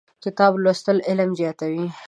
[0.23, 1.85] کتاب لوستل علم زیاتوي.